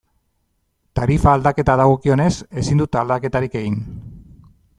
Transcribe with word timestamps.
Tarifa 0.99 1.33
aldaketa 1.37 1.75
dagokionez, 1.83 2.31
ezin 2.63 2.83
dut 2.85 2.99
aldaketarik 3.03 3.61
egin. 3.63 3.79